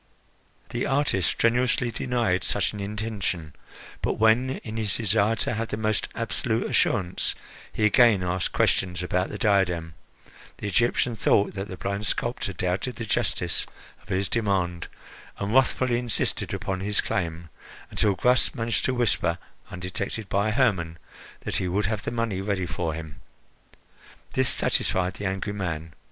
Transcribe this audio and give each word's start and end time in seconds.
The 0.69 0.87
artist 0.87 1.29
strenuously 1.29 1.91
denied 1.91 2.43
such 2.43 2.73
an 2.73 2.79
intention; 2.79 3.53
but 4.01 4.13
when, 4.13 4.49
in 4.63 4.77
his 4.77 4.97
desire 4.97 5.35
to 5.35 5.53
have 5.53 5.67
the 5.67 5.77
most 5.77 6.07
absolute 6.15 6.67
assurance, 6.67 7.35
he 7.71 7.85
again 7.85 8.23
asked 8.23 8.51
questions 8.51 9.03
about 9.03 9.29
the 9.29 9.37
diadem, 9.37 9.93
the 10.57 10.65
Egyptian 10.67 11.15
thought 11.15 11.53
that 11.53 11.67
the 11.67 11.77
blind 11.77 12.07
sculptor 12.07 12.51
doubted 12.51 12.95
the 12.95 13.05
justice 13.05 13.67
of 14.01 14.09
his 14.09 14.27
demand, 14.27 14.87
and 15.37 15.53
wrathfully 15.53 15.99
insisted 15.99 16.51
upon 16.51 16.79
his 16.79 16.99
claim, 16.99 17.49
until 17.91 18.15
Gras 18.15 18.49
managed 18.55 18.85
to 18.85 18.95
whisper, 18.95 19.37
undetected 19.69 20.29
by 20.29 20.49
Hermon, 20.49 20.97
that 21.41 21.57
he 21.57 21.67
would 21.67 21.85
have 21.85 22.01
the 22.05 22.09
money 22.09 22.41
ready 22.41 22.65
for 22.65 22.95
him. 22.95 23.21
This 24.33 24.49
satisfied 24.49 25.13
the 25.17 25.27
angry 25.27 25.53
man. 25.53 25.93